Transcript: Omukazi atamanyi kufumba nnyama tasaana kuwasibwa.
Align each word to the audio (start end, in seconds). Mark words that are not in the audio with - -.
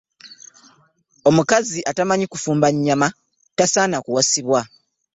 Omukazi 1.29 1.79
atamanyi 1.91 2.25
kufumba 2.31 2.67
nnyama 2.71 3.07
tasaana 3.57 3.97
kuwasibwa. 4.05 4.61